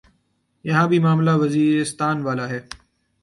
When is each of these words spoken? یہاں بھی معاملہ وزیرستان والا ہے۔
یہاں 0.63 0.87
بھی 0.87 0.99
معاملہ 0.99 1.31
وزیرستان 1.35 2.17
والا 2.21 2.49
ہے۔ 2.49 2.59